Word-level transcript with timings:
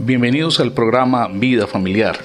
Bienvenidos 0.00 0.60
al 0.60 0.70
programa 0.70 1.26
Vida 1.26 1.66
Familiar. 1.66 2.20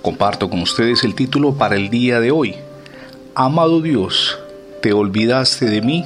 Comparto 0.00 0.48
con 0.48 0.62
ustedes 0.62 1.02
el 1.02 1.16
título 1.16 1.54
para 1.54 1.74
el 1.74 1.90
día 1.90 2.20
de 2.20 2.30
hoy. 2.30 2.54
Amado 3.34 3.82
Dios, 3.82 4.38
¿te 4.80 4.92
olvidaste 4.92 5.66
de 5.66 5.82
mí? 5.82 6.04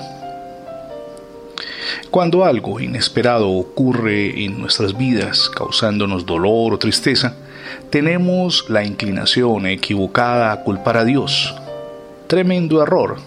Cuando 2.11 2.47
algo 2.47 2.81
inesperado 2.81 3.51
ocurre 3.51 4.45
en 4.45 4.59
nuestras 4.59 4.97
vidas, 4.97 5.51
causándonos 5.51 6.25
dolor 6.25 6.73
o 6.73 6.79
tristeza, 6.79 7.37
tenemos 7.91 8.65
la 8.71 8.83
inclinación 8.83 9.67
equivocada 9.67 10.51
a 10.53 10.63
culpar 10.63 10.97
a 10.97 11.05
Dios. 11.05 11.55
Tremendo 12.29 12.83
error. 12.83 13.19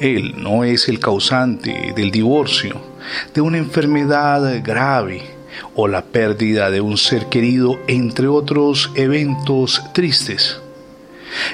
Él 0.00 0.40
no 0.40 0.62
es 0.62 0.88
el 0.88 1.00
causante 1.00 1.92
del 1.96 2.12
divorcio, 2.12 2.80
de 3.34 3.40
una 3.40 3.58
enfermedad 3.58 4.62
grave, 4.64 5.37
o 5.74 5.88
la 5.88 6.04
pérdida 6.06 6.70
de 6.70 6.80
un 6.80 6.98
ser 6.98 7.26
querido, 7.26 7.78
entre 7.86 8.28
otros 8.28 8.90
eventos 8.94 9.82
tristes. 9.92 10.60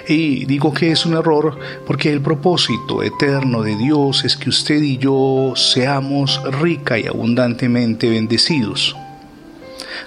Y 0.08 0.44
digo 0.46 0.72
que 0.72 0.92
es 0.92 1.04
un 1.06 1.14
error 1.14 1.58
porque 1.86 2.12
el 2.12 2.20
propósito 2.20 3.02
eterno 3.02 3.62
de 3.62 3.76
Dios 3.76 4.24
es 4.24 4.36
que 4.36 4.50
usted 4.50 4.80
y 4.82 4.98
yo 4.98 5.54
seamos 5.56 6.40
rica 6.60 6.98
y 6.98 7.06
abundantemente 7.06 8.08
bendecidos. 8.08 8.96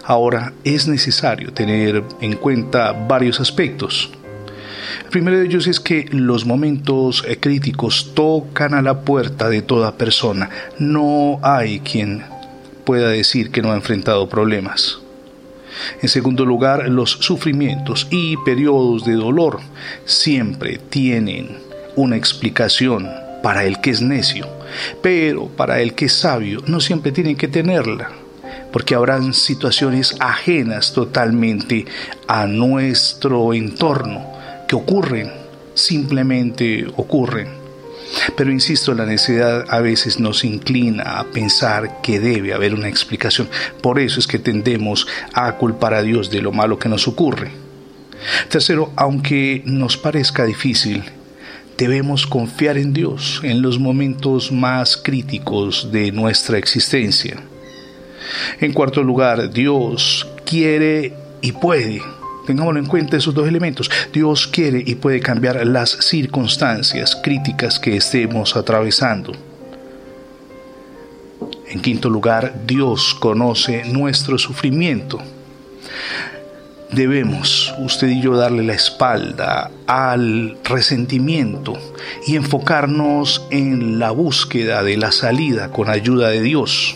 Ahora 0.04 0.54
es 0.64 0.88
necesario 0.88 1.52
tener 1.52 2.04
en 2.22 2.36
cuenta 2.36 2.94
varios 2.94 3.40
aspectos. 3.40 4.10
El 5.04 5.10
primero 5.10 5.38
de 5.38 5.46
ellos 5.46 5.68
es 5.68 5.80
que 5.80 6.08
los 6.12 6.46
momentos 6.46 7.24
críticos 7.40 8.14
tocan 8.14 8.74
a 8.74 8.82
la 8.82 9.02
puerta 9.02 9.50
de 9.50 9.62
toda 9.62 9.98
persona. 9.98 10.50
No 10.80 11.40
hay 11.44 11.80
quien 11.82 12.24
pueda 12.88 13.10
decir 13.10 13.52
que 13.52 13.62
no 13.62 13.74
ha 13.74 13.76
enfrentado 13.76 14.30
problemas. 14.30 15.00
En 16.02 16.08
segundo 16.08 16.46
lugar, 16.46 16.88
los 16.88 17.12
sufrimientos 17.12 18.08
y 18.10 18.38
periodos 18.46 19.04
de 19.04 19.16
dolor 19.16 19.60
siempre 20.06 20.80
tienen 20.90 21.58
una 21.98 22.16
explicación 22.16 23.10
para 23.44 23.66
el 23.66 23.82
que 23.82 23.90
es 23.90 24.02
necio, 24.02 24.48
pero 25.02 25.48
para 25.48 25.82
el 25.82 25.96
que 25.96 26.06
es 26.06 26.14
sabio 26.14 26.62
no 26.66 26.80
siempre 26.80 27.12
tienen 27.12 27.36
que 27.36 27.50
tenerla, 27.50 28.10
porque 28.72 28.96
habrán 28.96 29.34
situaciones 29.34 30.16
ajenas 30.22 30.94
totalmente 30.94 31.86
a 32.26 32.48
nuestro 32.48 33.54
entorno 33.54 34.32
que 34.66 34.78
ocurren, 34.78 35.30
simplemente 35.74 36.88
ocurren. 36.96 37.67
Pero 38.36 38.52
insisto, 38.52 38.94
la 38.94 39.06
necesidad 39.06 39.66
a 39.70 39.80
veces 39.80 40.20
nos 40.20 40.44
inclina 40.44 41.20
a 41.20 41.26
pensar 41.26 42.02
que 42.02 42.20
debe 42.20 42.54
haber 42.54 42.74
una 42.74 42.90
explicación. 42.90 43.50
Por 43.82 44.00
eso 44.00 44.20
es 44.20 44.28
que 44.28 44.40
tendemos 44.40 45.08
a 45.34 45.54
culpar 45.54 45.94
a 45.94 46.02
Dios 46.02 46.30
de 46.30 46.42
lo 46.42 46.52
malo 46.52 46.78
que 46.78 46.90
nos 46.90 47.08
ocurre. 47.08 47.52
Tercero, 48.50 48.92
aunque 48.96 49.62
nos 49.66 49.98
parezca 49.98 50.46
difícil, 50.46 51.04
debemos 51.78 52.26
confiar 52.26 52.78
en 52.78 52.94
Dios 52.94 53.40
en 53.44 53.62
los 53.62 53.80
momentos 53.80 54.52
más 54.52 54.98
críticos 54.98 55.92
de 55.92 56.12
nuestra 56.12 56.58
existencia. 56.58 57.38
En 58.60 58.74
cuarto 58.74 59.04
lugar, 59.04 59.52
Dios 59.52 60.28
quiere 60.46 61.14
y 61.42 61.52
puede 61.54 62.02
Tengámoslo 62.48 62.80
en 62.80 62.86
cuenta 62.86 63.18
esos 63.18 63.34
dos 63.34 63.46
elementos. 63.46 63.92
Dios 64.14 64.48
quiere 64.48 64.82
y 64.84 64.96
puede 64.96 65.20
cambiar 65.20 65.68
las 65.68 65.90
circunstancias 65.90 67.20
críticas 67.22 67.78
que 67.78 67.98
estemos 67.98 68.56
atravesando. 68.56 69.34
En 71.68 71.82
quinto 71.82 72.10
lugar, 72.10 72.62
Dios 72.66 73.14
conoce 73.20 73.84
nuestro 73.92 74.38
sufrimiento. 74.38 75.20
Debemos, 76.90 77.74
usted 77.80 78.08
y 78.08 78.22
yo, 78.22 78.38
darle 78.38 78.64
la 78.64 78.76
espalda 78.76 79.70
al 79.86 80.58
resentimiento 80.64 81.74
y 82.26 82.38
enfocarnos 82.38 83.46
en 83.52 84.00
la 84.00 84.12
búsqueda 84.12 84.84
de 84.84 84.96
la 84.96 85.12
salida 85.12 85.70
con 85.70 85.90
ayuda 85.90 86.30
de 86.30 86.42
Dios. 86.42 86.96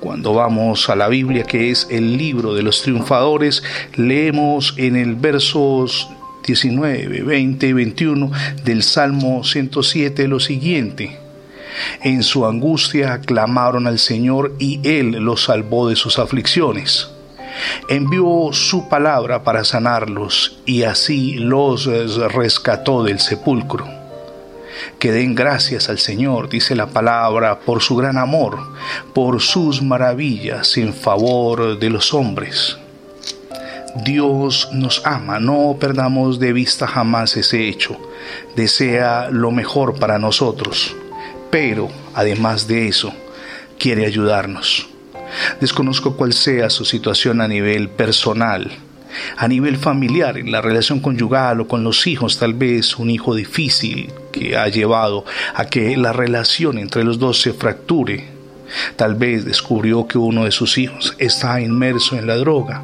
Cuando 0.00 0.34
vamos 0.34 0.90
a 0.90 0.96
la 0.96 1.08
Biblia, 1.08 1.44
que 1.44 1.70
es 1.70 1.86
el 1.90 2.16
libro 2.16 2.54
de 2.54 2.62
los 2.62 2.82
triunfadores, 2.82 3.62
leemos 3.94 4.74
en 4.76 4.96
el 4.96 5.14
versos 5.14 6.08
19, 6.46 7.22
20 7.22 7.66
y 7.66 7.72
21 7.72 8.30
del 8.64 8.82
Salmo 8.82 9.44
107 9.44 10.28
lo 10.28 10.40
siguiente. 10.40 11.18
En 12.02 12.22
su 12.22 12.46
angustia 12.46 13.20
clamaron 13.20 13.86
al 13.86 13.98
Señor 13.98 14.54
y 14.58 14.80
Él 14.84 15.12
los 15.12 15.44
salvó 15.44 15.88
de 15.88 15.96
sus 15.96 16.18
aflicciones. 16.18 17.10
Envió 17.88 18.50
su 18.52 18.88
palabra 18.88 19.42
para 19.42 19.64
sanarlos 19.64 20.58
y 20.66 20.82
así 20.82 21.34
los 21.34 21.86
rescató 21.86 23.04
del 23.04 23.20
sepulcro 23.20 23.93
que 24.98 25.12
den 25.12 25.34
gracias 25.34 25.88
al 25.88 25.98
Señor, 25.98 26.48
dice 26.48 26.74
la 26.74 26.88
palabra, 26.88 27.60
por 27.60 27.82
su 27.82 27.96
gran 27.96 28.18
amor, 28.18 28.58
por 29.12 29.40
sus 29.40 29.82
maravillas 29.82 30.76
en 30.76 30.94
favor 30.94 31.78
de 31.78 31.90
los 31.90 32.14
hombres. 32.14 32.78
Dios 34.02 34.70
nos 34.72 35.06
ama, 35.06 35.38
no 35.38 35.76
perdamos 35.78 36.40
de 36.40 36.52
vista 36.52 36.86
jamás 36.86 37.36
ese 37.36 37.68
hecho. 37.68 37.96
Desea 38.56 39.28
lo 39.30 39.52
mejor 39.52 39.98
para 39.98 40.18
nosotros, 40.18 40.96
pero 41.50 41.88
además 42.14 42.66
de 42.66 42.88
eso, 42.88 43.12
quiere 43.78 44.04
ayudarnos. 44.04 44.88
Desconozco 45.60 46.16
cuál 46.16 46.32
sea 46.32 46.70
su 46.70 46.84
situación 46.84 47.40
a 47.40 47.48
nivel 47.48 47.88
personal, 47.88 48.72
a 49.36 49.48
nivel 49.48 49.76
familiar, 49.76 50.38
en 50.38 50.50
la 50.50 50.60
relación 50.60 51.00
conyugal 51.00 51.60
o 51.60 51.68
con 51.68 51.84
los 51.84 52.06
hijos, 52.06 52.38
tal 52.38 52.54
vez 52.54 52.98
un 52.98 53.10
hijo 53.10 53.34
difícil 53.34 54.12
que 54.32 54.56
ha 54.56 54.68
llevado 54.68 55.24
a 55.54 55.66
que 55.66 55.96
la 55.96 56.12
relación 56.12 56.78
entre 56.78 57.04
los 57.04 57.18
dos 57.18 57.40
se 57.40 57.52
fracture. 57.52 58.24
Tal 58.96 59.14
vez 59.14 59.44
descubrió 59.44 60.06
que 60.06 60.18
uno 60.18 60.44
de 60.44 60.50
sus 60.50 60.78
hijos 60.78 61.14
está 61.18 61.60
inmerso 61.60 62.16
en 62.16 62.26
la 62.26 62.36
droga. 62.36 62.82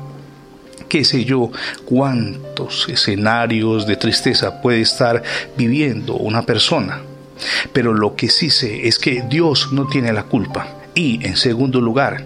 Qué 0.88 1.04
sé 1.04 1.24
yo, 1.24 1.50
cuántos 1.84 2.88
escenarios 2.88 3.86
de 3.86 3.97
tristeza 3.97 4.60
puede 4.60 4.80
estar 4.80 5.22
viviendo 5.56 6.14
una 6.14 6.42
persona. 6.42 7.02
Pero 7.72 7.94
lo 7.94 8.16
que 8.16 8.28
sí 8.28 8.50
sé 8.50 8.86
es 8.88 8.98
que 8.98 9.22
Dios 9.28 9.72
no 9.72 9.86
tiene 9.86 10.12
la 10.12 10.24
culpa. 10.24 10.68
Y, 10.94 11.24
en 11.24 11.36
segundo 11.36 11.80
lugar, 11.80 12.24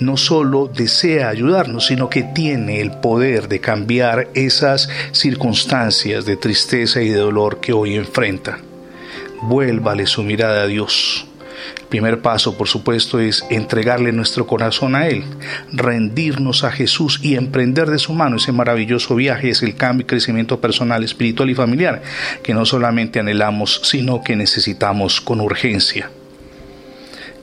no 0.00 0.16
solo 0.16 0.70
desea 0.74 1.28
ayudarnos, 1.28 1.86
sino 1.86 2.08
que 2.08 2.22
tiene 2.22 2.80
el 2.80 2.92
poder 2.92 3.48
de 3.48 3.60
cambiar 3.60 4.28
esas 4.34 4.88
circunstancias 5.12 6.24
de 6.24 6.36
tristeza 6.36 7.02
y 7.02 7.08
de 7.08 7.18
dolor 7.18 7.60
que 7.60 7.72
hoy 7.72 7.94
enfrenta. 7.94 8.58
Vuélvale 9.42 10.06
su 10.06 10.22
mirada 10.22 10.62
a 10.62 10.66
Dios. 10.66 11.26
El 11.78 11.86
primer 11.86 12.20
paso, 12.20 12.56
por 12.56 12.66
supuesto, 12.66 13.20
es 13.20 13.44
entregarle 13.50 14.12
nuestro 14.12 14.46
corazón 14.46 14.94
a 14.96 15.06
Él, 15.06 15.24
rendirnos 15.72 16.64
a 16.64 16.72
Jesús 16.72 17.20
y 17.22 17.36
emprender 17.36 17.88
de 17.88 17.98
su 17.98 18.12
mano 18.12 18.36
ese 18.36 18.52
maravilloso 18.52 19.14
viaje, 19.14 19.50
es 19.50 19.62
el 19.62 19.76
cambio 19.76 20.04
y 20.04 20.06
crecimiento 20.06 20.60
personal, 20.60 21.04
espiritual 21.04 21.50
y 21.50 21.54
familiar 21.54 22.02
que 22.42 22.54
no 22.54 22.66
solamente 22.66 23.20
anhelamos, 23.20 23.80
sino 23.84 24.22
que 24.22 24.34
necesitamos 24.34 25.20
con 25.20 25.40
urgencia. 25.40 26.10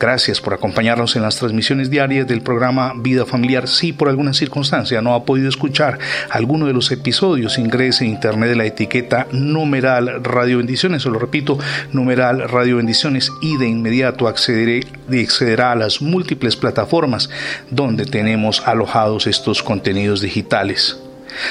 Gracias 0.01 0.41
por 0.41 0.55
acompañarnos 0.55 1.15
en 1.15 1.21
las 1.21 1.35
transmisiones 1.35 1.91
diarias 1.91 2.25
del 2.25 2.41
programa 2.41 2.93
Vida 2.95 3.23
Familiar. 3.23 3.67
Si 3.67 3.93
por 3.93 4.09
alguna 4.09 4.33
circunstancia 4.33 4.99
no 4.99 5.13
ha 5.13 5.25
podido 5.25 5.47
escuchar 5.47 5.99
alguno 6.31 6.65
de 6.65 6.73
los 6.73 6.91
episodios, 6.91 7.59
ingrese 7.59 8.03
en 8.03 8.09
internet 8.09 8.49
de 8.49 8.55
la 8.55 8.65
etiqueta 8.65 9.27
numeral 9.31 10.23
Radio 10.23 10.57
Bendiciones, 10.57 11.05
o 11.05 11.11
lo 11.11 11.19
repito, 11.19 11.59
numeral 11.91 12.49
Radio 12.49 12.77
Bendiciones 12.77 13.31
y 13.43 13.57
de 13.57 13.67
inmediato 13.67 14.27
accederé, 14.27 14.87
accederá 15.07 15.73
a 15.73 15.75
las 15.75 16.01
múltiples 16.01 16.55
plataformas 16.55 17.29
donde 17.69 18.07
tenemos 18.07 18.63
alojados 18.65 19.27
estos 19.27 19.61
contenidos 19.61 20.21
digitales. 20.21 20.97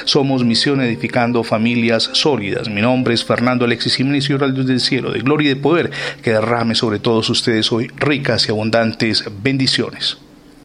Somos 0.05 0.45
Misión 0.45 0.81
Edificando 0.81 1.45
Familias 1.45 2.11
Sólidas. 2.13 2.69
Mi 2.69 2.81
nombre 2.81 3.15
es 3.15 3.25
Fernando 3.25 3.65
Alexis 3.65 3.97
Jiménez 3.97 4.25
y 4.31 4.35
Dios 4.37 4.67
del 4.67 4.81
Cielo, 4.81 5.11
de 5.11 5.21
gloria 5.21 5.51
y 5.51 5.55
de 5.55 5.61
poder, 5.61 5.91
que 6.23 6.33
derrame 6.33 6.75
sobre 6.75 6.99
todos 6.99 7.29
ustedes 7.31 7.71
hoy 7.73 7.91
ricas 7.97 8.47
y 8.49 8.51
abundantes 8.51 9.25
bendiciones. 9.43 10.19